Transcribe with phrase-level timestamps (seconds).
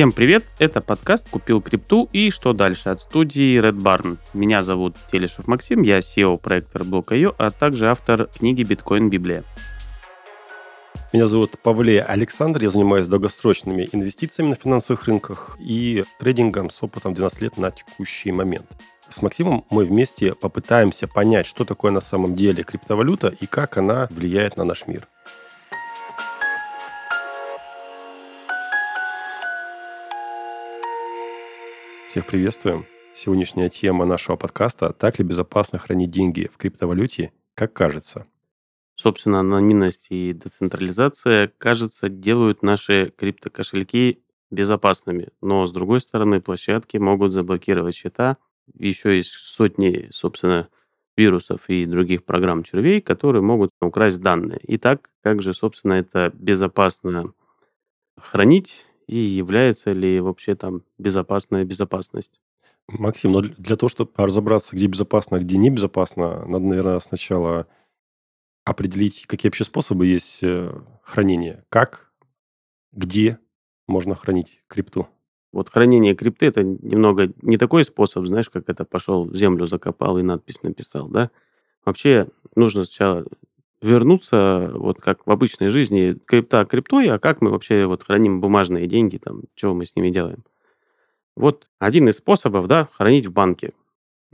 [0.00, 4.16] Всем привет, это подкаст «Купил крипту» и «Что дальше» от студии Red Barn.
[4.32, 9.44] Меня зовут Телешев Максим, я SEO проекта Block.io, а также автор книги «Биткоин Библия».
[11.12, 17.12] Меня зовут Павле Александр, я занимаюсь долгосрочными инвестициями на финансовых рынках и трейдингом с опытом
[17.12, 18.64] 12 лет на текущий момент.
[19.10, 24.08] С Максимом мы вместе попытаемся понять, что такое на самом деле криптовалюта и как она
[24.10, 25.08] влияет на наш мир.
[32.10, 32.86] Всех приветствуем.
[33.14, 38.26] Сегодняшняя тема нашего подкаста «Так ли безопасно хранить деньги в криптовалюте, как кажется?»
[38.96, 45.28] Собственно, анонимность и децентрализация, кажется, делают наши криптокошельки безопасными.
[45.40, 48.38] Но, с другой стороны, площадки могут заблокировать счета.
[48.76, 50.68] Еще есть сотни, собственно,
[51.16, 54.58] вирусов и других программ червей, которые могут украсть данные.
[54.64, 57.34] Итак, как же, собственно, это безопасно
[58.18, 62.40] хранить и является ли вообще там безопасная безопасность?
[62.86, 67.66] Максим, но для того, чтобы разобраться, где безопасно, а где небезопасно, надо, наверное, сначала
[68.64, 71.64] определить, какие вообще способы есть э, хранения.
[71.70, 72.12] Как,
[72.92, 73.40] где
[73.88, 75.08] можно хранить крипту?
[75.52, 80.18] Вот хранение крипты это немного не такой способ, знаешь, как это пошел в землю закопал
[80.18, 81.32] и надпись написал, да?
[81.84, 83.26] Вообще нужно сначала
[83.82, 88.86] вернуться, вот как в обычной жизни, крипта криптой, а как мы вообще вот храним бумажные
[88.86, 90.44] деньги, там, что мы с ними делаем.
[91.36, 93.72] Вот один из способов, да, хранить в банке.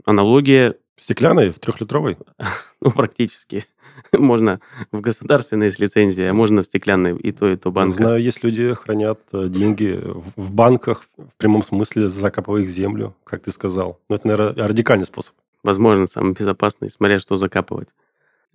[0.05, 0.75] Аналогия...
[0.97, 2.17] Стеклянной, в трехлитровой?
[2.81, 3.65] ну, практически.
[4.13, 4.59] можно
[4.91, 7.95] в государственной с лицензией, а можно в стеклянной и то, и то банка.
[7.95, 9.99] Знаю, есть люди хранят э, деньги
[10.35, 13.99] в банках, в прямом смысле закапывая их в землю, как ты сказал.
[14.09, 15.35] Но это, наверное, радикальный способ.
[15.63, 17.89] Возможно, самый безопасный, смотря что закапывать.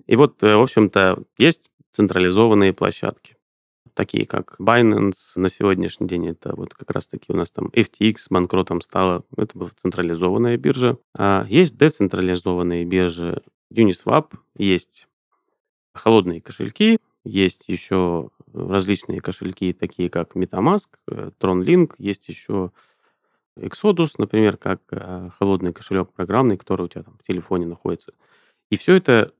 [0.07, 3.36] И вот, э, в общем-то, есть централизованные площадки,
[3.95, 8.81] такие как Binance на сегодняшний день, это вот как раз-таки у нас там FTX банкротом
[8.81, 10.98] стала, это была централизованная биржа.
[11.14, 13.42] А есть децентрализованные биржи,
[13.73, 15.08] Uniswap, есть
[15.95, 22.73] холодные кошельки, есть еще различные кошельки, такие как MetaMask, э, TronLink, есть еще
[23.58, 28.13] Exodus, например, как э, холодный кошелек программный, который у тебя там в телефоне находится.
[28.70, 29.33] И все это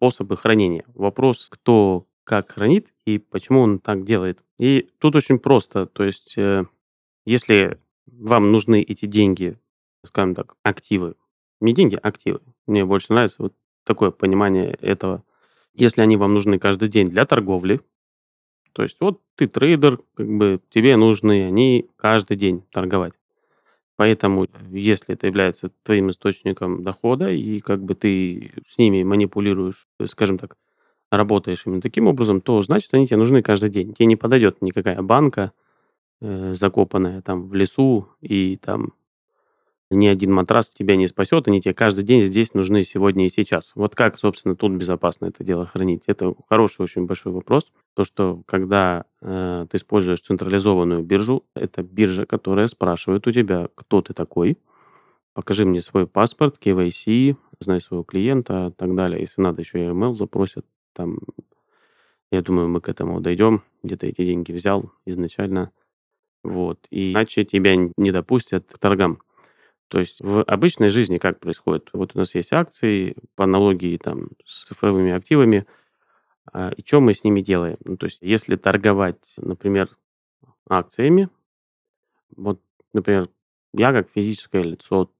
[0.00, 0.84] способы хранения.
[0.94, 4.42] Вопрос, кто как хранит и почему он так делает.
[4.58, 5.84] И тут очень просто.
[5.84, 6.64] То есть, э,
[7.26, 9.58] если вам нужны эти деньги,
[10.06, 11.16] скажем так, активы,
[11.60, 12.40] не деньги, а активы.
[12.66, 15.22] Мне больше нравится вот такое понимание этого.
[15.74, 17.82] Если они вам нужны каждый день для торговли,
[18.72, 23.12] то есть вот ты трейдер, как бы тебе нужны они каждый день торговать.
[24.00, 30.38] Поэтому, если это является твоим источником дохода, и как бы ты с ними манипулируешь, скажем
[30.38, 30.56] так,
[31.10, 33.92] работаешь именно таким образом, то значит они тебе нужны каждый день.
[33.92, 35.52] Тебе не подойдет никакая банка,
[36.22, 38.94] э, закопанная там в лесу, и там
[39.90, 43.72] ни один матрас тебя не спасет, они тебе каждый день здесь нужны сегодня и сейчас.
[43.74, 46.04] Вот как, собственно, тут безопасно это дело хранить?
[46.06, 47.72] Это хороший, очень большой вопрос.
[47.94, 54.00] То, что когда э, ты используешь централизованную биржу, это биржа, которая спрашивает у тебя, кто
[54.00, 54.58] ты такой,
[55.34, 59.20] покажи мне свой паспорт, KYC, знай своего клиента и так далее.
[59.20, 60.64] Если надо, еще и email запросят.
[60.92, 61.18] Там,
[62.30, 63.62] я думаю, мы к этому дойдем.
[63.82, 65.72] Где ты эти деньги взял изначально.
[66.42, 66.86] Вот.
[66.90, 69.20] И иначе тебя не допустят к торгам.
[69.90, 71.90] То есть в обычной жизни как происходит?
[71.92, 75.66] Вот у нас есть акции по аналогии там, с цифровыми активами,
[76.52, 77.76] а, и что мы с ними делаем?
[77.84, 79.88] Ну, то есть если торговать, например,
[80.68, 81.28] акциями,
[82.36, 82.62] вот,
[82.92, 83.30] например,
[83.74, 85.10] я как физическое лицо,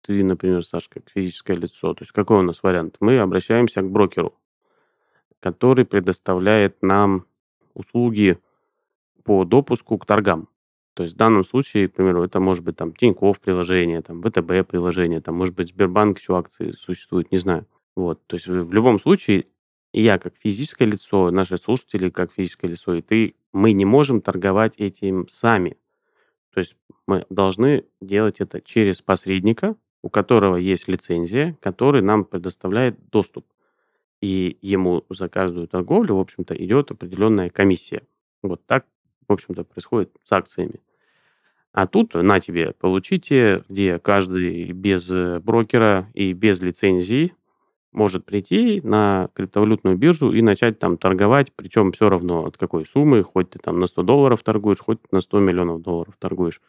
[0.00, 2.96] ты, например, Сашка, как физическое лицо, то есть какой у нас вариант?
[2.98, 4.36] Мы обращаемся к брокеру,
[5.38, 7.26] который предоставляет нам
[7.72, 8.36] услуги
[9.22, 10.48] по допуску к торгам.
[10.94, 14.68] То есть в данном случае, к примеру, это может быть там Тинькофф приложение, там ВТБ
[14.68, 17.66] приложение, там может быть Сбербанк еще акции существуют, не знаю.
[17.96, 19.46] Вот, то есть в любом случае
[19.92, 24.74] я как физическое лицо, наши слушатели как физическое лицо, и ты, мы не можем торговать
[24.78, 25.76] этим сами.
[26.54, 26.76] То есть
[27.06, 33.46] мы должны делать это через посредника, у которого есть лицензия, который нам предоставляет доступ.
[34.20, 38.02] И ему за каждую торговлю, в общем-то, идет определенная комиссия.
[38.42, 38.86] Вот так
[39.32, 40.80] в общем-то, происходит с акциями.
[41.72, 47.34] А тут на тебе получите, где каждый без э, брокера и без лицензии
[47.92, 53.22] может прийти на криптовалютную биржу и начать там торговать, причем все равно от какой суммы,
[53.22, 56.60] хоть ты там на 100 долларов торгуешь, хоть на 100 миллионов долларов торгуешь.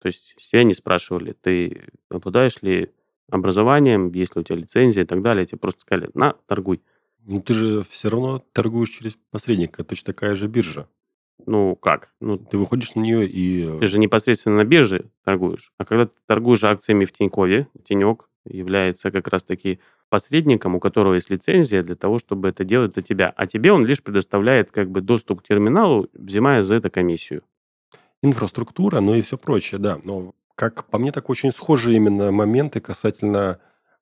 [0.00, 2.90] То есть все они спрашивали, ты обладаешь ли
[3.30, 5.46] образованием, есть ли у тебя лицензия и так далее.
[5.46, 6.82] Тебе просто сказали, на, торгуй.
[7.24, 10.88] Ну, ты же все равно торгуешь через посредника, точно такая же биржа.
[11.46, 12.12] Ну, как?
[12.20, 13.78] Ну, Ты выходишь на нее и...
[13.80, 15.72] ты же непосредственно на бирже торгуешь.
[15.78, 21.30] А когда ты торгуешь акциями в Тинькове, Тинек является как раз-таки посредником, у которого есть
[21.30, 23.32] лицензия для того, чтобы это делать за тебя.
[23.36, 27.42] А тебе он лишь предоставляет как бы доступ к терминалу, взимая за это комиссию.
[28.22, 29.98] инфраструктура, ну и все прочее, да.
[30.04, 33.60] Но, как по мне, так очень схожие именно моменты касательно,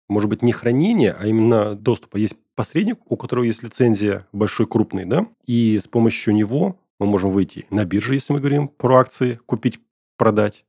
[0.09, 2.17] может быть, не хранения, а именно доступа.
[2.17, 7.31] Есть посредник, у которого есть лицензия большой, крупный, да, и с помощью него мы можем
[7.31, 9.81] выйти на биржу, если мы говорим про акции, купить,
[10.17, 10.65] продать.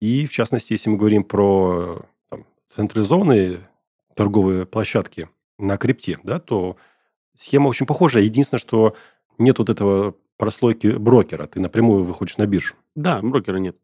[0.00, 3.68] И, в частности, если мы говорим про там, централизованные
[4.14, 5.28] торговые площадки
[5.58, 6.76] на крипте, да, то
[7.36, 8.22] схема очень похожая.
[8.24, 8.96] Единственное, что
[9.38, 11.46] нет вот этого прослойки брокера.
[11.46, 12.74] Ты напрямую выходишь на биржу.
[12.94, 13.76] Да, брокера нет.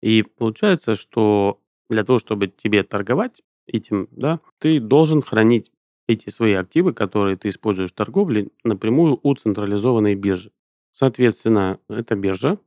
[0.00, 5.70] И получается, что для того, чтобы тебе торговать этим, да, ты должен хранить
[6.08, 10.50] эти свои активы, которые ты используешь в торговле, напрямую у централизованной биржи.
[10.92, 12.58] Соответственно, эта биржа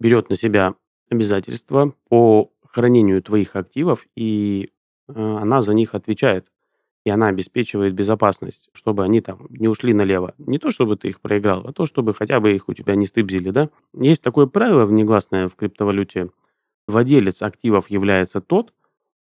[0.00, 0.74] берет на себя
[1.10, 4.70] обязательства по хранению твоих активов, и
[5.08, 6.50] э, она за них отвечает.
[7.04, 10.34] И она обеспечивает безопасность, чтобы они там не ушли налево.
[10.38, 13.06] Не то, чтобы ты их проиграл, а то, чтобы хотя бы их у тебя не
[13.06, 13.68] стыбзили, да?
[13.92, 16.30] Есть такое правило внегласное в криптовалюте.
[16.88, 18.72] Владелец активов является тот,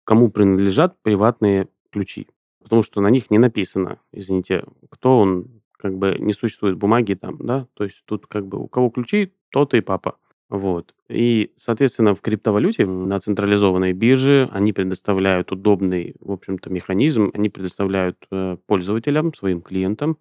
[0.04, 2.26] кому принадлежат приватные ключи.
[2.60, 7.38] Потому что на них не написано, извините, кто он, как бы не существует бумаги там,
[7.38, 10.16] да, то есть тут как бы у кого ключи, тот и папа.
[10.50, 10.96] Вот.
[11.08, 17.30] И, соответственно, в криптовалюте на централизованной бирже они предоставляют удобный, в общем-то, механизм.
[17.34, 20.18] Они предоставляют э, пользователям, своим клиентам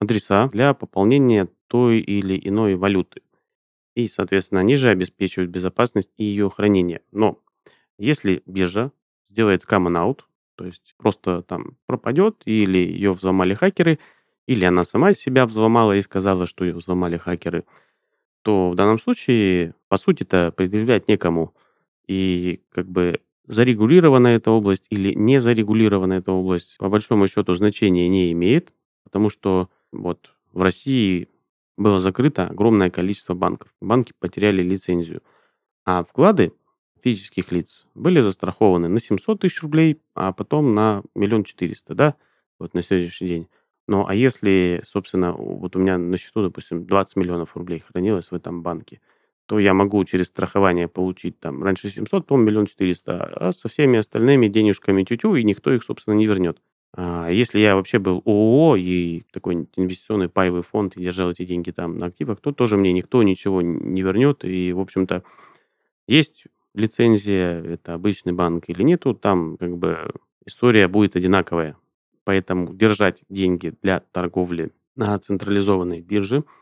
[0.00, 3.22] адреса для пополнения той или иной валюты.
[3.94, 7.02] И, соответственно, они же обеспечивают безопасность и ее хранение.
[7.12, 7.38] Но
[7.96, 8.90] если биржа
[9.28, 10.20] сделает common out,
[10.56, 14.00] то есть просто там пропадет, или ее взломали хакеры,
[14.46, 17.64] или она сама себя взломала и сказала, что ее взломали хакеры,
[18.42, 21.54] то в данном случае, по сути-то, предъявлять некому.
[22.06, 28.08] И как бы зарегулирована эта область или не зарегулирована эта область, по большому счету, значения
[28.08, 28.72] не имеет,
[29.04, 31.28] потому что вот в России
[31.76, 33.74] было закрыто огромное количество банков.
[33.80, 35.22] Банки потеряли лицензию.
[35.84, 36.52] А вклады
[37.02, 42.14] физических лиц были застрахованы на 700 тысяч рублей, а потом на миллион четыреста, да,
[42.58, 43.48] вот на сегодняшний день.
[43.90, 48.34] Ну, а если, собственно, вот у меня на счету, допустим, 20 миллионов рублей хранилось в
[48.36, 49.00] этом банке,
[49.46, 53.98] то я могу через страхование получить там раньше 700, потом миллион четыреста, а со всеми
[53.98, 56.58] остальными денежками тютю, и никто их, собственно, не вернет.
[56.96, 61.72] А если я вообще был ООО и такой инвестиционный паевый фонд и держал эти деньги
[61.72, 64.44] там на активах, то тоже мне никто ничего не вернет.
[64.44, 65.24] И, в общем-то,
[66.08, 66.44] есть
[66.74, 70.12] лицензия, это обычный банк или нету, там как бы
[70.46, 71.76] история будет одинаковая.
[72.24, 76.44] Поэтому держать деньги для торговли на централизованной бирже–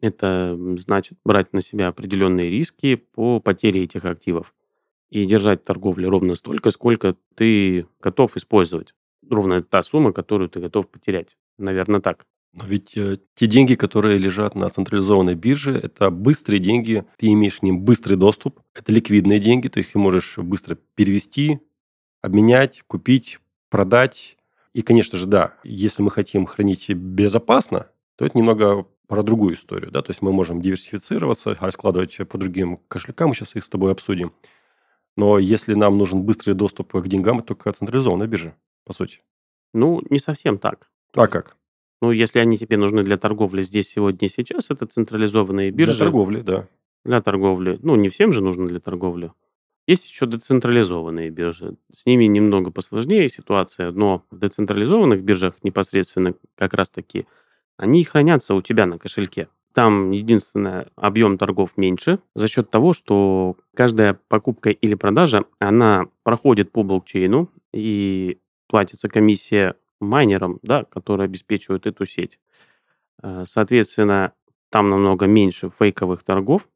[0.00, 4.54] это значит брать на себя определенные риски по потере этих активов
[5.08, 8.94] и держать торговлю ровно столько, сколько ты готов использовать.
[9.28, 11.36] Ровно та сумма, которую ты готов потерять.
[11.58, 12.26] Наверное, так.
[12.52, 17.58] Но ведь э, те деньги, которые лежат на централизованной бирже, это быстрые деньги, ты имеешь
[17.58, 21.60] к ним быстрый доступ, это ликвидные деньги, ты их можешь быстро перевести,
[22.22, 24.35] обменять, купить, продать.
[24.76, 29.90] И, конечно же, да, если мы хотим хранить безопасно, то это немного про другую историю,
[29.90, 33.90] да, то есть мы можем диверсифицироваться, раскладывать по другим кошелькам, мы сейчас их с тобой
[33.90, 34.34] обсудим.
[35.16, 38.54] Но если нам нужен быстрый доступ к деньгам, это только централизованная биржа,
[38.84, 39.22] по сути.
[39.72, 40.90] Ну, не совсем так.
[41.14, 41.56] А как?
[42.02, 45.96] Ну, если они тебе нужны для торговли здесь, сегодня, сейчас, это централизованные биржи.
[45.96, 46.68] Для торговли, да.
[47.02, 47.78] Для торговли.
[47.82, 49.32] Ну, не всем же нужно для торговли.
[49.86, 51.76] Есть еще децентрализованные биржи.
[51.92, 57.26] С ними немного посложнее ситуация, но в децентрализованных биржах непосредственно как раз-таки
[57.76, 59.48] они хранятся у тебя на кошельке.
[59.74, 66.72] Там единственное, объем торгов меньше за счет того, что каждая покупка или продажа, она проходит
[66.72, 68.38] по блокчейну и
[68.68, 72.40] платится комиссия майнерам, да, которые обеспечивают эту сеть.
[73.22, 74.32] Э, соответственно,
[74.70, 76.68] там намного меньше фейковых торгов,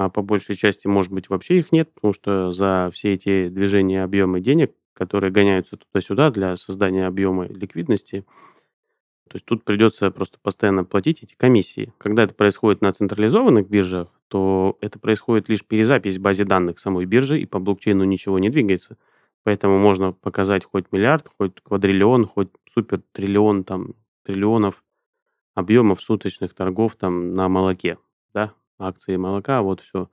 [0.00, 4.02] а по большей части, может быть, вообще их нет, потому что за все эти движения
[4.02, 8.24] объемы денег, которые гоняются туда-сюда для создания объема ликвидности,
[9.28, 11.92] то есть тут придется просто постоянно платить эти комиссии.
[11.98, 17.04] Когда это происходит на централизованных биржах, то это происходит лишь перезапись в базе данных самой
[17.04, 18.96] биржи, и по блокчейну ничего не двигается.
[19.44, 24.82] Поэтому можно показать хоть миллиард, хоть квадриллион, хоть супер триллион там триллионов
[25.54, 27.98] объемов суточных торгов там на молоке,
[28.80, 30.08] акции молока, вот все.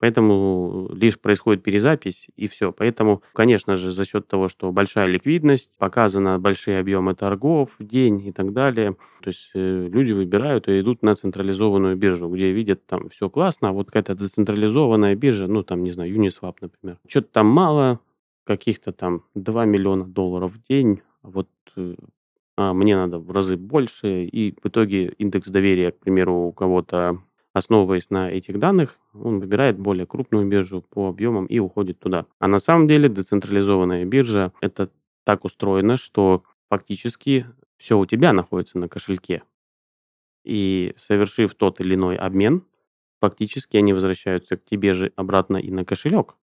[0.00, 2.72] Поэтому лишь происходит перезапись и все.
[2.72, 8.32] Поэтому, конечно же, за счет того, что большая ликвидность, показаны большие объемы торгов день и
[8.32, 13.10] так далее, то есть э, люди выбирают и идут на централизованную биржу, где видят там
[13.10, 17.46] все классно, а вот какая-то децентрализованная биржа, ну там, не знаю, Uniswap, например, что-то там
[17.48, 18.00] мало,
[18.44, 21.94] каких-то там 2 миллиона долларов в день, вот э,
[22.56, 27.22] а мне надо в разы больше, и в итоге индекс доверия, к примеру, у кого-то
[27.52, 32.26] основываясь на этих данных, он выбирает более крупную биржу по объемам и уходит туда.
[32.38, 34.90] А на самом деле децентрализованная биржа– это
[35.24, 39.42] так устроено, что фактически все у тебя находится на кошельке.
[40.44, 42.64] И совершив тот или иной обмен,
[43.20, 46.36] фактически они возвращаются к тебе же обратно и на кошелек,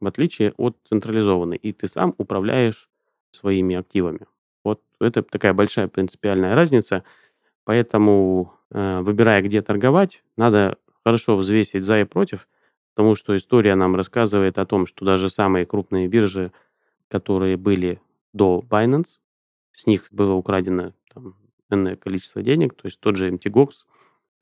[0.00, 1.56] в отличие от централизованной.
[1.56, 2.88] И ты сам управляешь
[3.32, 4.26] своими активами.
[4.64, 7.04] Вот это такая большая принципиальная разница.
[7.64, 12.48] Поэтому выбирая, где торговать, надо хорошо взвесить за и против,
[12.94, 16.52] потому что история нам рассказывает о том, что даже самые крупные биржи,
[17.08, 18.00] которые были
[18.32, 19.18] до Binance,
[19.72, 21.36] с них было украдено там,
[21.70, 23.70] энное количество денег, то есть тот же MTGOX,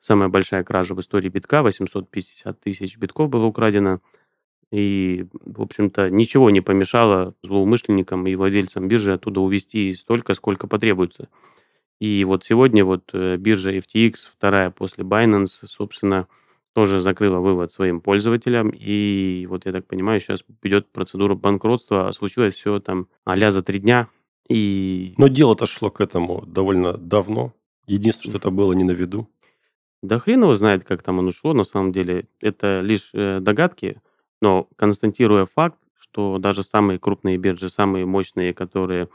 [0.00, 4.00] самая большая кража в истории битка, 850 тысяч битков было украдено,
[4.70, 11.28] и, в общем-то, ничего не помешало злоумышленникам и владельцам биржи оттуда увести столько, сколько потребуется.
[12.00, 16.26] И вот сегодня вот э, биржа FTX, вторая после Binance, собственно,
[16.72, 18.70] тоже закрыла вывод своим пользователям.
[18.70, 22.08] И вот я так понимаю, сейчас идет процедура банкротства.
[22.08, 24.08] А случилось все там а за три дня.
[24.48, 25.14] И...
[25.18, 27.52] Но дело-то шло к этому довольно давно.
[27.86, 29.28] Единственное, что это было не на виду.
[30.02, 31.52] Да хрен его знает, как там оно шло.
[31.52, 34.00] На самом деле это лишь э, догадки.
[34.40, 39.08] Но констатируя факт, что даже самые крупные биржи, самые мощные, которые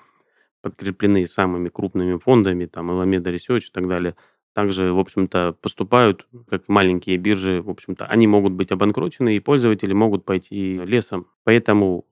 [0.66, 4.16] подкреплены самыми крупными фондами, там, Alameda Research и так далее,
[4.52, 9.94] также, в общем-то, поступают, как маленькие биржи, в общем-то, они могут быть обанкрочены, и пользователи
[9.94, 11.28] могут пойти лесом.
[11.44, 12.06] Поэтому,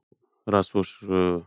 [0.45, 1.41] раз уж э,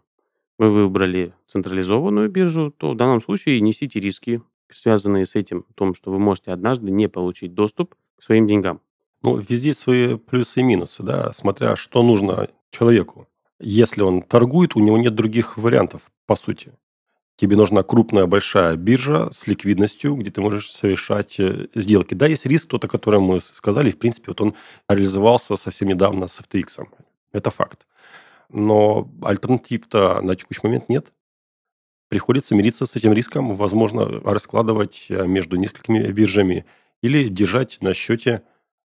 [0.59, 5.95] вы выбрали централизованную биржу, то в данном случае несите риски, связанные с этим, в том,
[5.95, 8.81] что вы можете однажды не получить доступ к своим деньгам.
[9.23, 13.29] Ну, везде свои плюсы и минусы, да, смотря что нужно человеку.
[13.61, 16.73] Если он торгует, у него нет других вариантов, по сути.
[17.37, 22.14] Тебе нужна крупная большая биржа с ликвидностью, где ты можешь совершать э, сделки.
[22.14, 24.55] Да, есть риск, тот, о котором мы сказали, в принципе, вот он
[24.88, 26.88] реализовался совсем недавно с FTX.
[27.33, 27.87] Это факт.
[28.49, 31.12] Но альтернатив-то на текущий момент нет.
[32.09, 36.64] Приходится мириться с этим риском, возможно, раскладывать э, между несколькими биржами
[37.02, 38.45] или держать на счете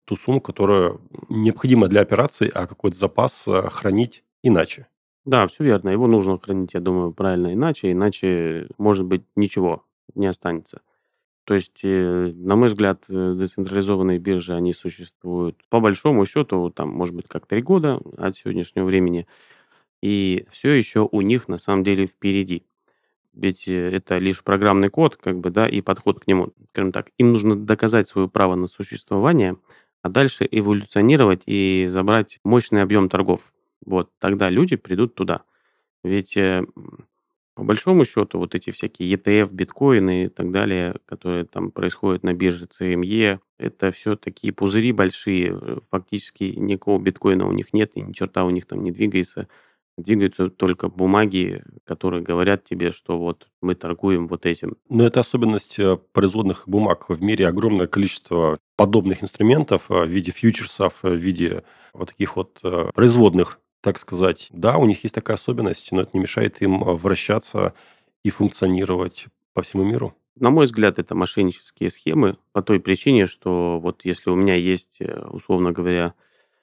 [0.04, 0.98] ту сумму, которая
[1.28, 4.86] необходима для операции, а какой-то запас э, хранить иначе.
[5.26, 5.88] Да, все верно.
[5.90, 10.82] Его нужно хранить, я думаю, правильно иначе, иначе, может быть, ничего не останется.
[11.44, 16.90] То есть, э, на мой взгляд, э, децентрализованные биржи, они существуют по большому счету, там,
[16.90, 19.26] может быть, как три года от сегодняшнего времени,
[20.02, 22.64] и все еще у них на самом деле впереди.
[23.34, 27.08] Ведь э, это лишь программный код, как бы, да, и подход к нему, скажем так.
[27.18, 29.56] Им нужно доказать свое право на существование,
[30.02, 33.52] а дальше эволюционировать и забрать мощный объем торгов.
[33.84, 35.42] Вот тогда люди придут туда.
[36.02, 36.64] Ведь э,
[37.56, 42.34] по большому счету вот эти всякие ETF, биткоины и так далее, которые там происходят на
[42.34, 45.58] бирже CME, это все такие пузыри большие.
[45.58, 49.48] Э, фактически никакого биткоина у них нет, и ни черта у них там не двигается.
[49.96, 54.76] Двигаются только бумаги, которые говорят тебе, что вот мы торгуем вот этим.
[54.90, 57.08] Но это особенность э, производных бумаг.
[57.08, 61.64] В мире огромное количество подобных инструментов в виде фьючерсов, в виде
[61.94, 62.60] вот таких вот
[62.94, 64.48] производных так сказать.
[64.52, 67.74] Да, у них есть такая особенность, но это не мешает им э, вращаться
[68.24, 70.14] и функционировать по всему миру.
[70.38, 74.96] На мой взгляд, это мошеннические схемы по той причине, что вот если у меня есть,
[75.00, 76.14] э, условно говоря,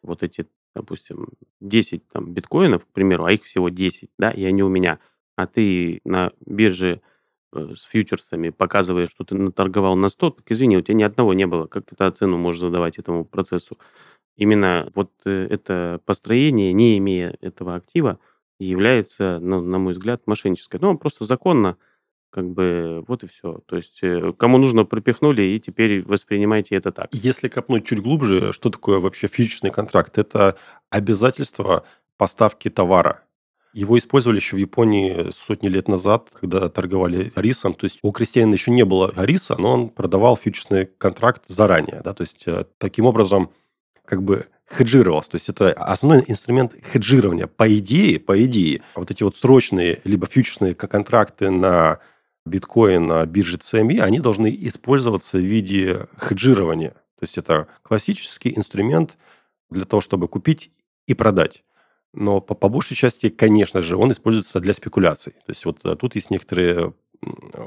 [0.02, 1.30] вот эти, допустим,
[1.62, 5.00] 10 там, биткоинов, к примеру, а их всего 10, да, и они у меня,
[5.36, 7.02] а ты на бирже
[7.56, 11.48] с фьючерсами показываешь, что ты наторговал на 100, так извини, у тебя ни одного не
[11.48, 11.68] было.
[11.68, 13.78] Как ты тогда цену можешь задавать этому процессу?
[14.36, 18.20] Именно вот э, это построение, не имея этого актива,
[18.60, 20.82] является, ну, на мой взгляд, мошенническое.
[20.82, 21.78] Ну, просто законно,
[22.30, 23.62] как бы, вот и все.
[23.68, 27.10] То есть, э, кому нужно, пропихнули, и теперь воспринимайте это так.
[27.12, 30.18] Если копнуть чуть глубже, что такое вообще фьючерсный контракт?
[30.18, 30.58] Это
[30.90, 31.86] обязательство
[32.18, 33.24] поставки товара.
[33.74, 37.74] Его использовали еще в Японии сотни лет назад, когда торговали рисом.
[37.74, 42.02] То есть у крестьянина еще не было риса, но он продавал фьючерсный контракт заранее.
[42.04, 42.14] Да?
[42.14, 43.50] То есть э, таким образом
[44.06, 45.32] как бы хеджировался.
[45.32, 47.48] То есть это основной инструмент хеджирования.
[47.48, 52.00] По идее, по идее, вот эти вот срочные либо фьючерсные контракты на
[52.46, 56.92] биткоин на бирже CME, они должны использоваться в виде хеджирования.
[56.92, 59.18] То есть это классический инструмент
[59.70, 60.72] для того, чтобы купить
[61.08, 61.64] и продать.
[62.14, 65.34] Но по, по большей части, конечно же, он используется для спекуляций.
[65.34, 66.94] То есть вот э, тут есть некоторые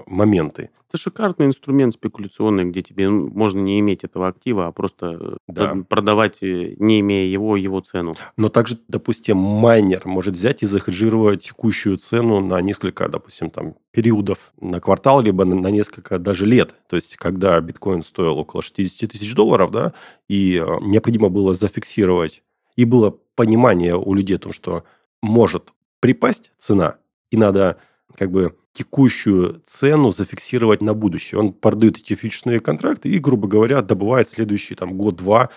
[0.06, 0.70] моменты.
[0.88, 5.76] Это шикарный инструмент спекуляционный, где тебе можно не иметь этого актива, а просто э, да.
[5.88, 8.14] продавать, э, не имея его, его цену.
[8.36, 14.52] Но также, допустим, майнер может взять и захеджировать текущую цену на несколько, допустим, там, периодов,
[14.60, 16.76] на квартал, либо на, несколько даже лет.
[16.88, 19.92] То есть, когда биткоин стоил около 60 тысяч долларов, да,
[20.28, 22.42] и э, необходимо было зафиксировать,
[22.76, 24.84] и было понимание у людей о том, что
[25.22, 26.96] может припасть цена,
[27.30, 27.78] и надо
[28.16, 31.40] как бы текущую цену зафиксировать на будущее.
[31.40, 35.50] Он продает эти фьючерсные контракты и, грубо говоря, добывает следующий там, год-два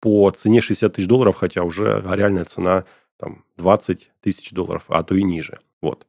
[0.00, 2.84] по цене 60 тысяч долларов, хотя уже реальная цена
[3.18, 5.60] там, 20 тысяч долларов, а то и ниже.
[5.80, 6.06] Вот.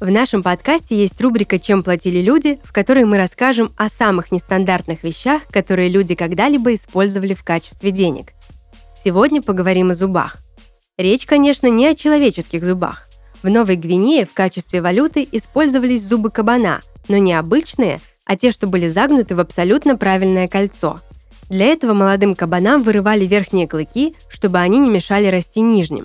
[0.00, 5.04] В нашем подкасте есть рубрика «Чем платили люди», в которой мы расскажем о самых нестандартных
[5.04, 8.32] вещах, которые люди когда-либо использовали в качестве денег.
[9.00, 10.38] Сегодня поговорим о зубах.
[10.98, 13.08] Речь, конечно, не о человеческих зубах.
[13.44, 18.66] В Новой Гвинее в качестве валюты использовались зубы кабана, но не обычные, а те, что
[18.66, 20.98] были загнуты в абсолютно правильное кольцо.
[21.48, 26.04] Для этого молодым кабанам вырывали верхние клыки, чтобы они не мешали расти нижним.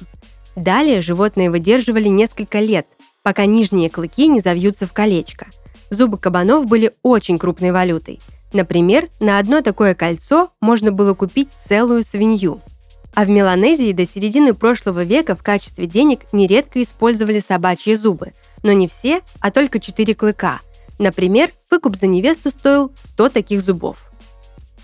[0.56, 2.86] Далее животные выдерживали несколько лет,
[3.24, 5.48] пока нижние клыки не завьются в колечко.
[5.90, 8.20] Зубы кабанов были очень крупной валютой.
[8.54, 12.62] Например, на одно такое кольцо можно было купить целую свинью–
[13.14, 18.34] а в Меланезии до середины прошлого века в качестве денег нередко использовали собачьи зубы.
[18.64, 20.60] Но не все, а только четыре клыка.
[21.00, 24.12] Например, выкуп за невесту стоил 100 таких зубов.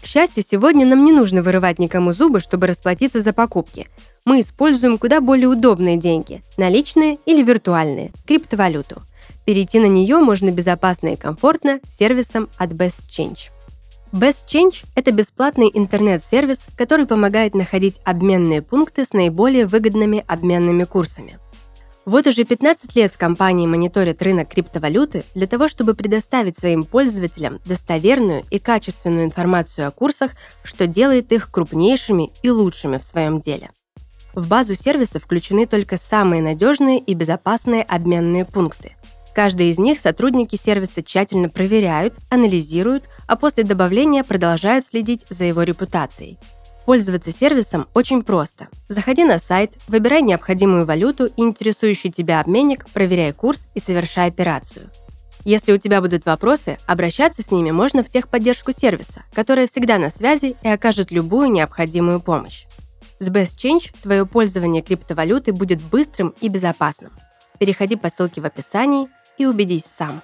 [0.02, 3.88] К счастью, сегодня нам не нужно вырывать никому зубы, чтобы расплатиться за покупки.
[4.26, 9.04] Мы используем куда более удобные деньги– наличные или виртуальные, криптовалюту.
[9.46, 13.52] Перейти на нее можно безопасно и комфортно с сервисом от Best Change.
[14.12, 21.38] Best Change– это бесплатный интернет-сервис, который помогает находить обменные пункты с наиболее выгодными обменными курсами.
[22.06, 28.44] Вот уже 15 лет компании мониторят рынок криптовалюты для того, чтобы предоставить своим пользователям достоверную
[28.50, 30.32] и качественную информацию о курсах,
[30.64, 33.70] что делает их крупнейшими и лучшими в своем деле.
[34.36, 38.96] В базу сервиса включены только самые надежные и безопасные обменные пункты–
[39.36, 45.64] Каждый из них сотрудники сервиса тщательно проверяют, анализируют, а после добавления продолжают следить за его
[45.64, 46.40] репутацией.
[46.86, 48.70] Пользоваться сервисом очень просто.
[48.88, 54.90] Заходи на сайт, выбирай необходимую валюту и интересующий тебя обменник, проверяй курс и совершай операцию.
[55.44, 60.10] Если у тебя будут вопросы, обращаться с ними можно в техподдержку сервиса, которая всегда на
[60.10, 62.68] связи и окажет любую необходимую помощь.
[63.18, 67.12] С Best Change твое пользование криптовалюты будет быстрым и безопасным.
[67.60, 70.22] Переходи по ссылке в описании и убедись сам.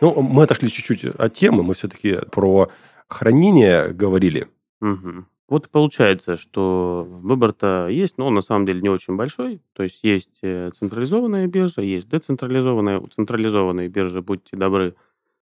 [0.00, 2.70] Ну, мы отошли чуть-чуть от темы, мы все-таки про
[3.06, 4.48] хранение говорили.
[4.80, 5.26] Угу.
[5.48, 9.62] Вот получается, что выбор-то есть, но он на самом деле не очень большой.
[9.74, 12.98] То есть есть э, централизованная биржа, есть децентрализованная.
[12.98, 14.94] У централизованной биржи, будьте добры,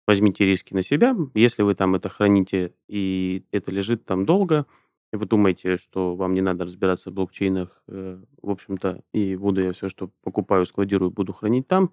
[0.08, 1.16] возьмите риски на себя.
[1.34, 4.66] Если вы там это храните и это лежит там долго–
[5.14, 9.62] и вы думаете, что вам не надо разбираться в блокчейнах, э, в общем-то, и буду
[9.62, 11.92] я все, что покупаю, складирую, буду хранить там,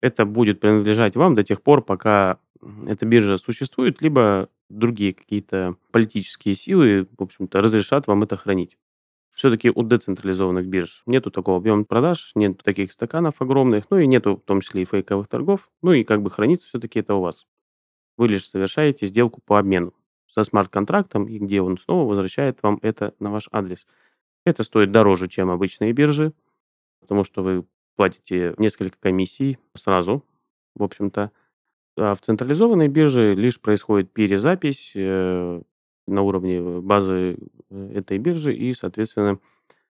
[0.00, 2.40] это будет принадлежать вам до тех пор, пока
[2.88, 8.76] эта биржа существует, либо другие какие-то политические силы, в общем-то, разрешат вам это хранить.
[9.38, 14.34] Все-таки у децентрализованных бирж нету такого объема продаж, нет таких стаканов огромных, ну и нету
[14.34, 17.46] в том числе и фейковых торгов, ну и как бы хранится все-таки это у вас.
[18.16, 19.94] Вы лишь совершаете сделку по обмену
[20.26, 23.86] со смарт-контрактом, и где он снова возвращает вам это на ваш адрес.
[24.44, 26.32] Это стоит дороже, чем обычные биржи,
[26.98, 30.24] потому что вы платите несколько комиссий сразу,
[30.74, 31.30] в общем-то.
[31.96, 35.62] А в централизованной бирже лишь происходит перезапись э,
[36.08, 37.38] на уровне базы
[37.70, 39.38] э, этой биржи, и, соответственно,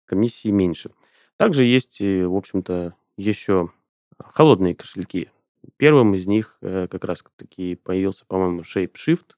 [0.06, 0.90] комиссии меньше.
[1.36, 3.70] Также есть, э, в общем-то, еще
[4.18, 5.30] холодные кошельки.
[5.76, 9.36] Первым из них э, как раз таки появился, по-моему, ShapeShift.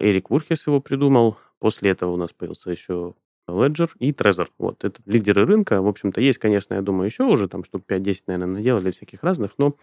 [0.00, 1.36] Эрик Вурхес его придумал.
[1.58, 3.14] После этого у нас появился еще
[3.48, 4.48] Ledger и Trezor.
[4.58, 5.82] Вот, это лидеры рынка.
[5.82, 9.52] В общем-то, есть, конечно, я думаю, еще уже там штук 5-10, наверное, наделали всяких разных,
[9.58, 9.76] но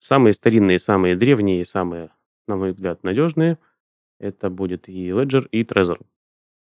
[0.00, 2.10] самые старинные, самые древние, самые,
[2.46, 3.58] на мой взгляд, надежные,
[4.18, 6.00] это будет и Ledger, и Trezor.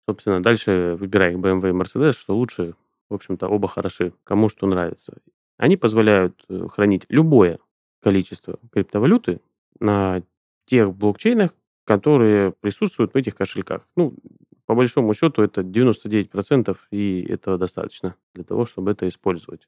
[0.09, 2.75] Собственно, дальше выбирай BMW и Mercedes, что лучше,
[3.09, 5.19] в общем-то, оба хороши, кому что нравится.
[5.57, 7.59] Они позволяют э, хранить любое
[8.03, 9.41] количество криптовалюты
[9.79, 10.23] на
[10.67, 13.87] тех блокчейнах, которые присутствуют в этих кошельках.
[13.97, 14.15] Ну,
[14.67, 19.67] по большому счету это 99%, и этого достаточно для того, чтобы это использовать.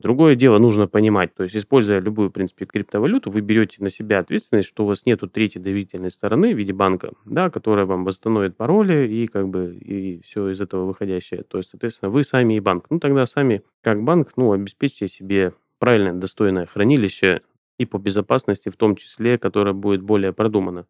[0.00, 4.18] Другое дело, нужно понимать, то есть, используя любую, в принципе, криптовалюту, вы берете на себя
[4.18, 8.56] ответственность, что у вас нету третьей доверительной стороны в виде банка, да, которая вам восстановит
[8.56, 11.44] пароли и как бы и все из этого выходящее.
[11.44, 12.86] То есть, соответственно, вы сами и банк.
[12.90, 17.42] Ну, тогда сами, как банк, ну, обеспечьте себе правильное, достойное хранилище
[17.78, 20.86] и по безопасности в том числе, которое будет более продумано.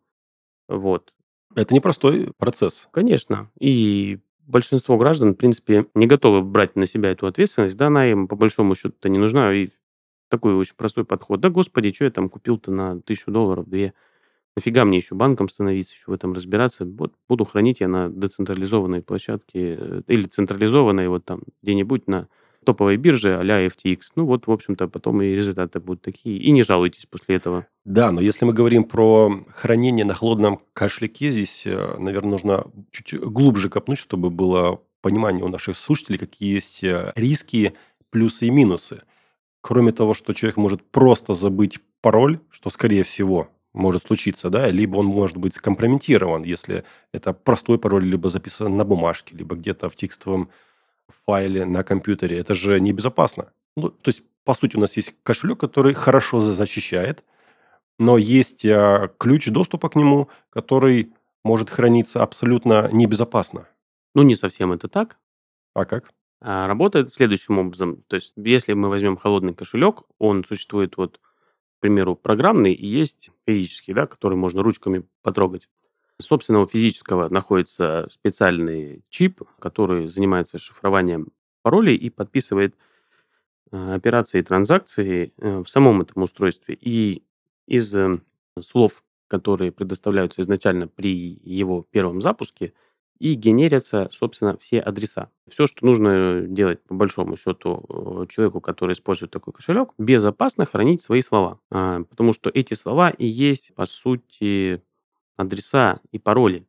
[0.68, 1.12] Вот.
[1.54, 2.88] Это непростой процесс.
[2.92, 3.50] Конечно.
[3.60, 7.76] И большинство граждан, в принципе, не готовы брать на себя эту ответственность.
[7.76, 9.52] Да, она им по большому счету-то не нужна.
[9.54, 9.70] И
[10.28, 11.40] такой очень простой подход.
[11.40, 13.94] Да, господи, что я там купил-то на тысячу долларов, две.
[14.56, 16.84] Нафига мне еще банком становиться, еще в этом разбираться?
[16.84, 22.28] Вот буду хранить я на децентрализованной площадке э, или централизованной вот там где-нибудь на
[22.64, 24.00] топовой бирже а-ля FTX.
[24.16, 26.38] Ну вот, в общем-то, потом и результаты будут такие.
[26.38, 27.66] И не жалуйтесь после этого.
[27.84, 33.18] Да, но если мы говорим про хранение на холодном кошельке, здесь, э, наверное, нужно чуть
[33.20, 37.74] глубже копнуть, чтобы было понимание у наших слушателей, какие есть э, риски,
[38.10, 39.02] плюсы и минусы.
[39.60, 44.96] Кроме того, что человек может просто забыть пароль, что, скорее всего, может случиться, да, либо
[44.96, 49.96] он может быть скомпрометирован, если это простой пароль, либо записан на бумажке, либо где-то в
[49.96, 50.48] текстовом
[51.24, 52.38] файле на компьютере.
[52.38, 53.52] Это же небезопасно.
[53.76, 57.24] Ну, то есть, по сути, у нас есть кошелек, который хорошо защищает,
[57.98, 61.12] но есть а, ключ доступа к нему, который
[61.44, 63.68] может храниться абсолютно небезопасно.
[64.14, 65.18] Ну, не совсем это так.
[65.74, 66.12] А как?
[66.40, 68.02] А, работает следующим образом.
[68.06, 73.30] То есть, если мы возьмем холодный кошелек, он существует вот, к примеру, программный и есть
[73.46, 75.68] физический, да, который можно ручками потрогать
[76.20, 81.28] собственного физического находится специальный чип, который занимается шифрованием
[81.62, 82.76] паролей и подписывает
[83.72, 86.76] э, операции и транзакции э, в самом этом устройстве.
[86.80, 87.24] И
[87.66, 88.18] из э,
[88.60, 92.74] слов, которые предоставляются изначально при его первом запуске,
[93.18, 95.30] и генерятся, собственно, все адреса.
[95.48, 101.22] Все, что нужно делать, по большому счету, человеку, который использует такой кошелек, безопасно хранить свои
[101.22, 101.60] слова.
[101.70, 104.82] А, потому что эти слова и есть, по сути,
[105.36, 106.66] адреса и пароли.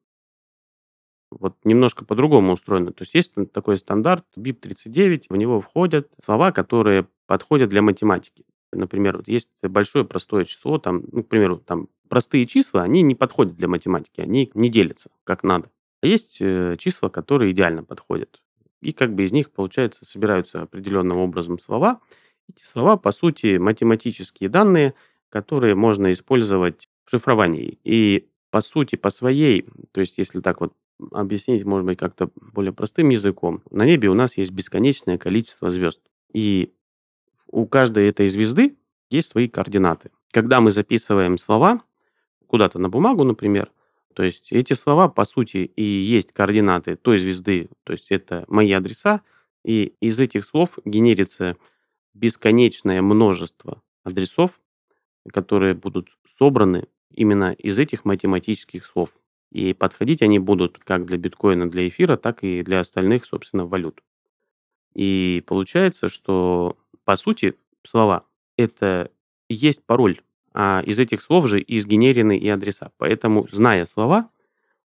[1.32, 2.92] Вот немножко по-другому устроено.
[2.92, 8.46] То есть есть такой стандарт BIP39, в него входят слова, которые подходят для математики.
[8.72, 13.16] Например, вот есть большое простое число, там, ну, к примеру, там простые числа, они не
[13.16, 15.72] подходят для математики, они не делятся как надо.
[16.02, 18.42] А есть э, числа, которые идеально подходят.
[18.82, 22.00] И как бы из них, получается, собираются определенным образом слова.
[22.48, 24.94] Эти слова, по сути, математические данные,
[25.30, 27.80] которые можно использовать в шифровании.
[27.84, 30.72] И по сути, по своей, то есть если так вот
[31.12, 36.00] объяснить, может быть, как-то более простым языком, на небе у нас есть бесконечное количество звезд.
[36.32, 36.74] И
[37.48, 38.78] у каждой этой звезды
[39.10, 40.12] есть свои координаты.
[40.32, 41.82] Когда мы записываем слова
[42.48, 43.74] куда-то на бумагу, например,
[44.14, 48.72] то есть эти слова, по сути, и есть координаты той звезды, то есть это мои
[48.72, 49.20] адреса,
[49.66, 51.58] и из этих слов генерится
[52.14, 54.62] бесконечное множество адресов,
[55.34, 59.16] которые будут собраны именно из этих математических слов.
[59.52, 64.04] И подходить они будут как для биткоина, для эфира, так и для остальных, собственно, валют.
[64.94, 68.26] И получается, что по сути слова
[68.58, 69.12] это
[69.50, 70.22] есть пароль,
[70.54, 72.92] а из этих слов же и сгенерены и адреса.
[72.98, 74.30] Поэтому, зная слова,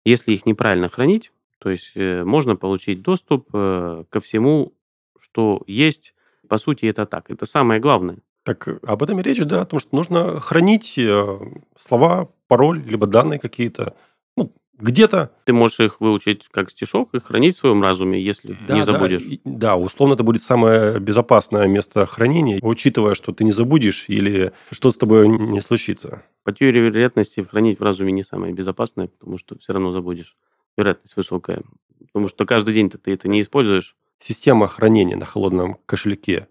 [0.04, 4.72] если их неправильно хранить, то есть э, можно получить доступ э, ко всему,
[5.20, 6.14] что есть.
[6.48, 7.30] По сути, это так.
[7.30, 8.18] Это самое главное.
[8.44, 11.38] Так об этом и речь, да, о том, что нужно хранить э,
[11.76, 13.94] слова, пароль, либо данные какие-то,
[14.36, 15.30] ну, где-то.
[15.44, 19.22] Ты можешь их выучить как стишок и хранить в своем разуме, если да, не забудешь.
[19.22, 24.52] Да, да, условно это будет самое безопасное место хранения, учитывая, что ты не забудешь или
[24.70, 26.22] что с тобой не случится.
[26.42, 30.36] По теории вероятности хранить в разуме не самое безопасное, потому что все равно забудешь.
[30.78, 31.62] Вероятность высокая.
[32.06, 33.96] Потому что каждый день ты это не используешь.
[34.18, 36.48] Система хранения на холодном кошельке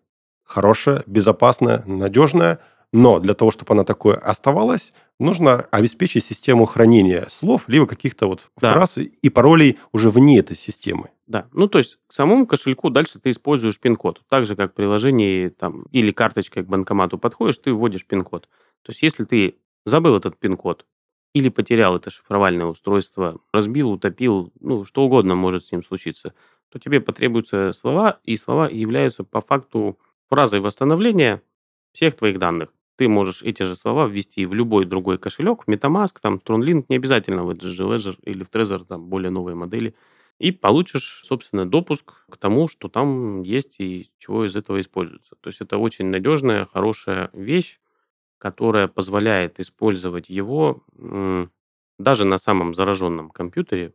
[0.50, 2.60] хорошая, безопасная, надежная,
[2.92, 8.50] но для того, чтобы она такое оставалась, нужно обеспечить систему хранения слов, либо каких-то вот
[8.60, 8.74] да.
[8.74, 11.12] фраз и паролей уже вне этой системы.
[11.28, 14.24] Да, ну то есть к самому кошельку дальше ты используешь пин-код.
[14.28, 18.50] Так же, как в приложении там, или карточкой к банкомату подходишь, ты вводишь пин-код.
[18.82, 20.88] То есть если ты забыл этот пин-код
[21.34, 26.34] или потерял это шифровальное устройство, разбил, утопил, ну что угодно может с ним случиться,
[26.72, 31.42] то тебе потребуются слова, и слова являются по факту фразой восстановления
[31.94, 32.70] всех твоих данных.
[32.98, 36.98] Ты можешь эти же слова ввести в любой другой кошелек, в MetaMask, там, TronLink, не
[36.98, 39.96] обязательно в SG Ledger или в Trezor, там, более новые модели,
[40.38, 45.36] и получишь, собственно, допуск к тому, что там есть и чего из этого используется.
[45.42, 47.80] То есть это очень надежная, хорошая вещь,
[48.38, 50.84] которая позволяет использовать его
[52.00, 53.94] даже на самом зараженном компьютере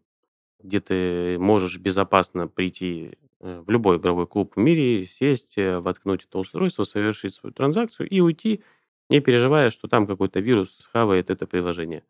[0.65, 6.25] где ты можешь безопасно прийти э, в любой игровой клуб в мире, сесть, э, воткнуть
[6.25, 8.63] это устройство, совершить свою транзакцию и уйти,
[9.11, 12.03] не переживая, что там какой-то вирус схавает это приложение.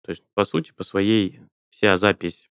[0.00, 2.48] То есть, по сути, по своей вся запись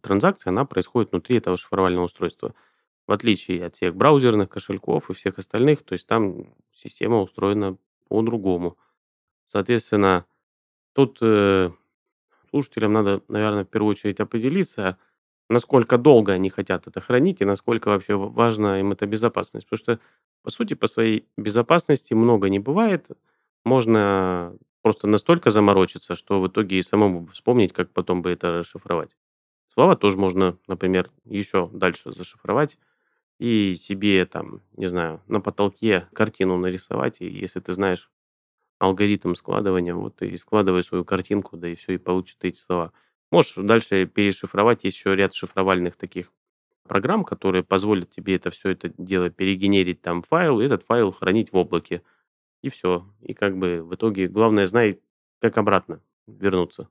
[0.00, 2.54] транзакции, она происходит внутри этого шифровального устройства.
[3.06, 7.76] В отличие от всех браузерных кошельков и всех остальных, то есть там система устроена
[8.08, 8.78] по-другому.
[9.44, 10.24] Соответственно,
[10.94, 11.70] тут э,
[12.56, 14.98] слушателям надо, наверное, в первую очередь определиться,
[15.48, 19.66] насколько долго они хотят это хранить и насколько вообще важна им эта безопасность.
[19.66, 20.00] Потому что,
[20.42, 23.08] по сути, по своей безопасности много не бывает.
[23.64, 29.16] Можно просто настолько заморочиться, что в итоге и самому вспомнить, как потом бы это расшифровать.
[29.68, 32.78] Слова тоже можно, например, еще дальше зашифровать
[33.38, 38.10] и себе там, не знаю, на потолке картину нарисовать, и если ты знаешь
[38.78, 42.92] алгоритм складывания, вот и складывай свою картинку, да и все, и получится эти слова.
[43.30, 46.32] Можешь дальше перешифровать, есть еще ряд шифровальных таких
[46.86, 51.52] программ, которые позволят тебе это все это дело перегенерить там файл, и этот файл хранить
[51.52, 52.02] в облаке.
[52.62, 53.06] И все.
[53.20, 55.00] И как бы в итоге главное знай,
[55.40, 56.88] как обратно вернуться.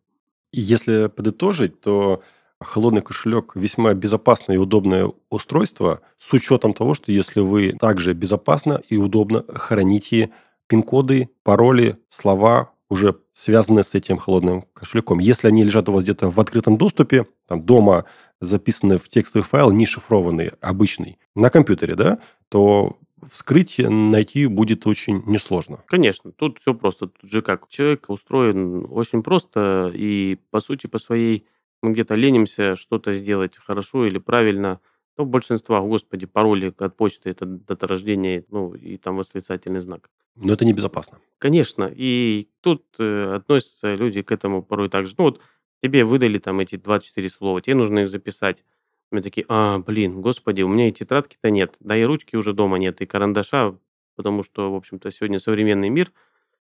[0.51, 2.23] Если подытожить, то
[2.61, 8.81] холодный кошелек весьма безопасное и удобное устройство с учетом того, что если вы также безопасно
[8.87, 10.31] и удобно храните
[10.67, 15.19] пин-коды, пароли, слова, уже связанные с этим холодным кошельком.
[15.19, 18.05] Если они лежат у вас где-то в открытом доступе, там дома
[18.41, 22.97] записаны в текстовый файл, не шифрованный, обычный, на компьютере, да, то
[23.31, 25.83] вскрыть, найти будет очень несложно.
[25.87, 27.07] Конечно, тут все просто.
[27.07, 31.47] Тут же как, человек устроен очень просто, и по сути, по своей
[31.81, 34.79] мы где-то ленимся что-то сделать хорошо или правильно.
[35.17, 40.09] Ну, большинства, господи, пароли от почты, это дата рождения, ну, и там восклицательный знак.
[40.35, 41.19] Но это небезопасно.
[41.37, 45.15] Конечно, и тут э, относятся люди к этому порой так же.
[45.17, 45.41] Ну, вот
[45.81, 48.63] тебе выдали там эти 24 слова, тебе нужно их записать.
[49.11, 52.77] Мы такие, а, блин, господи, у меня и тетрадки-то нет, да и ручки уже дома
[52.77, 53.77] нет, и карандаша,
[54.15, 56.11] потому что, в общем-то, сегодня современный мир,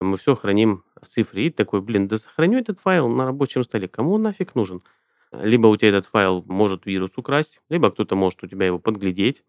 [0.01, 1.47] мы все храним в цифре.
[1.47, 4.83] И такой, блин, да сохраню этот файл на рабочем столе, кому он нафиг нужен?
[5.33, 9.43] Либо у тебя этот файл может вирус украсть, либо кто-то может у тебя его подглядеть,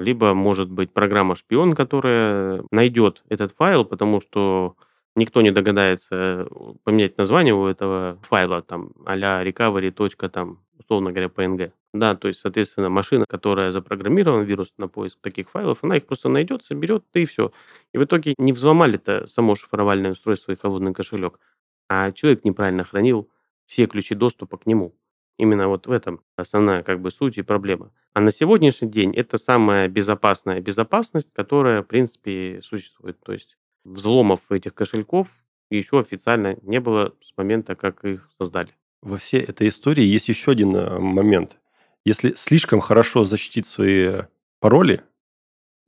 [0.00, 4.76] либо может быть программа-шпион, которая найдет этот файл, потому что
[5.14, 6.48] никто не догадается
[6.84, 9.90] поменять название у этого файла, там, а-ля recovery.
[10.30, 11.72] там, условно говоря, PNG.
[11.92, 16.28] Да, то есть, соответственно, машина, которая запрограммирована вирус на поиск таких файлов, она их просто
[16.28, 17.52] найдет, соберет, и все.
[17.92, 21.40] И в итоге не взломали-то само шифровальное устройство и холодный кошелек,
[21.88, 23.28] а человек неправильно хранил
[23.66, 24.94] все ключи доступа к нему.
[25.40, 27.90] Именно вот в этом основная как бы суть и проблема.
[28.12, 33.18] А на сегодняшний день это самая безопасная безопасность, которая, в принципе, существует.
[33.24, 35.28] То есть взломов этих кошельков
[35.70, 38.68] еще официально не было с момента, как их создали.
[39.00, 41.58] Во всей этой истории есть еще один э, момент.
[42.04, 44.24] Если слишком хорошо защитить свои
[44.58, 45.00] пароли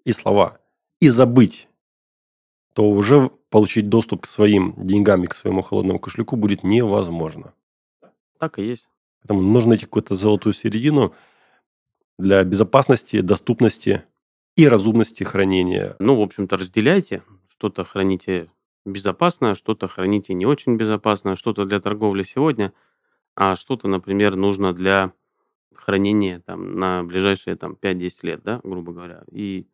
[0.07, 0.61] и слова
[0.99, 1.69] и забыть,
[2.73, 7.53] то уже получить доступ к своим деньгам и к своему холодному кошельку будет невозможно.
[8.39, 8.89] Так и есть.
[9.23, 11.15] Поэтому нужно найти какую-то золотую середину
[12.19, 14.05] для безопасности, доступности
[14.57, 15.97] и разумности хранения.
[15.99, 17.23] Ну, в общем-то, разделяйте.
[17.49, 18.51] Что-то храните
[18.85, 22.73] безопасно, что-то храните не очень безопасно, что-то для торговли сегодня,
[23.37, 25.13] а что-то, например, нужно для
[25.75, 29.23] хранения там, на ближайшие там, 5-10 лет, да, грубо говоря.
[29.31, 29.67] И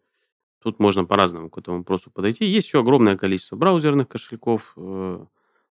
[0.62, 2.44] тут можно по-разному к этому вопросу подойти.
[2.44, 4.74] Есть еще огромное количество браузерных кошельков.
[4.76, 5.24] Э,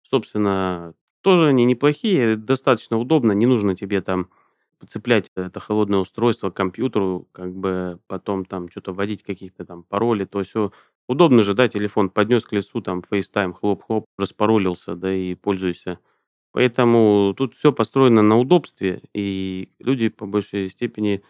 [0.02, 4.28] собственно, тоже они неплохие, достаточно удобно, не нужно тебе там
[4.78, 10.24] подцеплять это холодное устройство к компьютеру, как бы потом там что-то вводить каких-то там пароли,
[10.24, 10.72] то все.
[11.08, 15.98] Удобно же, да, телефон поднес к лицу, там, FaceTime, хлоп-хлоп, распаролился, да, и пользуйся.
[16.52, 21.22] Поэтому тут все построено на удобстве, и люди по большей степени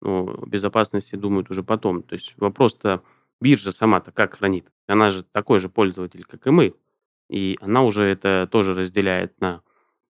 [0.00, 2.02] ну, безопасности думают уже потом.
[2.02, 3.02] То есть вопрос-то,
[3.40, 4.70] биржа сама-то как хранит?
[4.86, 6.74] Она же такой же пользователь, как и мы.
[7.30, 9.62] И она уже это тоже разделяет на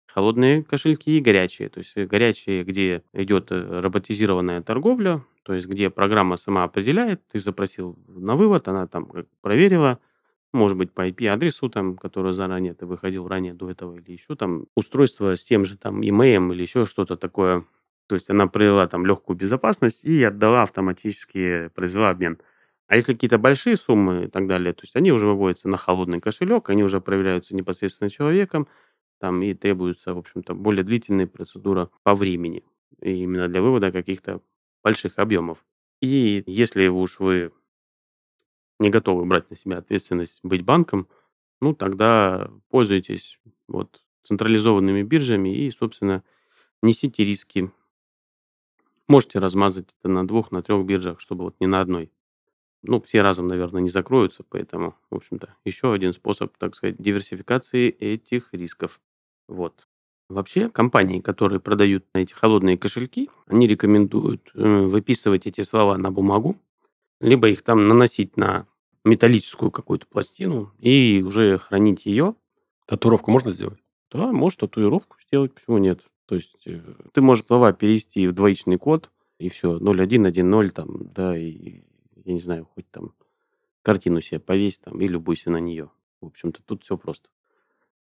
[0.07, 1.71] холодные кошельки и горячие.
[1.71, 7.27] То есть э, горячие, где идет э, роботизированная торговля, то есть где программа сама определяет,
[7.29, 9.99] ты запросил на вывод, она там проверила,
[10.53, 14.67] может быть, по IP-адресу, там, который заранее ты выходил ранее до этого, или еще там
[14.75, 17.65] устройство с тем же там имеем или еще что-то такое.
[18.09, 22.39] То есть она провела там легкую безопасность и отдала автоматически, произвела обмен.
[22.89, 26.21] А если какие-то большие суммы и так далее, то есть они уже выводятся на холодный
[26.21, 28.69] кошелек, они уже проверяются непосредственно человеком,
[29.19, 32.65] там и требуется, в общем-то, более длительная процедура по времени,
[33.01, 34.41] именно для вывода каких-то
[34.85, 35.65] больших объемов.
[36.01, 37.51] И если уж вы
[38.79, 41.09] не готовы брать на себя ответственность быть банком,
[41.61, 46.23] ну, тогда пользуйтесь вот централизованными биржами и, собственно,
[46.83, 47.71] несите риски
[49.09, 52.13] Можете размазать это на двух, на трех биржах, чтобы вот не на одной.
[52.87, 57.89] Ну, все разом, наверное, не закроются, поэтому, в общем-то, еще один способ, так сказать, диверсификации
[57.91, 59.01] этих рисков.
[59.49, 59.87] Вот.
[60.29, 66.57] Вообще, компании, которые продают эти холодные кошельки, они рекомендуют э, выписывать эти слова на бумагу,
[67.21, 68.67] либо их там наносить на
[69.05, 72.35] металлическую какую-то пластину и уже хранить ее.
[72.87, 73.79] Татуировку можно сделать?
[74.11, 76.05] Да, может татуировку сделать, почему нет?
[76.27, 76.81] То есть э,
[77.13, 81.83] ты можешь слова перевести в двоичный код, и все, 0110 там, да, и
[82.27, 83.15] я не знаю, хоть там
[83.83, 85.91] картину себе повесь там и любуйся на нее.
[86.21, 87.29] В общем-то, тут все просто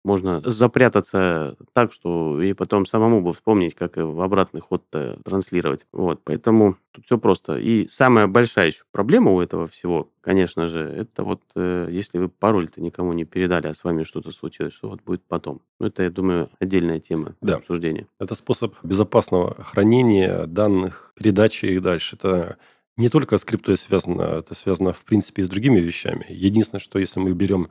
[0.04, 5.86] можно запрятаться так, что и потом самому бы вспомнить, как в обратный ход транслировать.
[5.92, 7.58] Вот, поэтому тут все просто.
[7.58, 12.30] И самая большая еще проблема у этого всего, конечно же, это вот э, если вы
[12.30, 15.62] пароль-то никому не передали, а с вами что-то случилось, что вот будет потом.
[15.80, 17.56] Ну, это, я думаю, отдельная тема да.
[17.56, 18.08] обсуждения.
[18.20, 22.16] Это способ безопасного хранения данных, передачи их дальше.
[22.16, 22.58] Это
[22.98, 26.26] не только с криптой связано, это связано, в принципе, и с другими вещами.
[26.30, 27.70] Единственное, что если мы берем,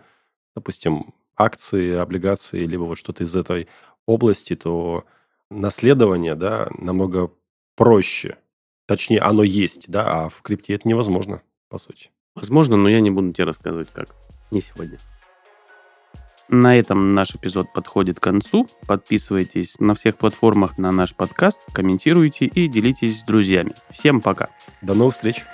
[0.54, 3.68] допустим, акции, облигации, либо вот что-то из этой
[4.06, 5.04] области, то
[5.50, 7.32] наследование, да, намного
[7.76, 8.38] проще.
[8.86, 12.10] Точнее, оно есть, да, а в крипте это невозможно, по сути.
[12.34, 14.08] Возможно, но я не буду тебе рассказывать, как.
[14.50, 14.98] Не сегодня.
[16.52, 18.66] На этом наш эпизод подходит к концу.
[18.88, 23.72] Подписывайтесь на всех платформах на наш подкаст, комментируйте и делитесь с друзьями.
[23.90, 24.48] Всем пока.
[24.82, 25.44] До новых встреч.